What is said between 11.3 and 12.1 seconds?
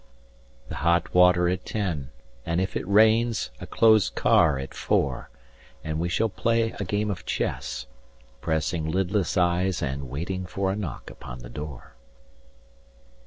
the door.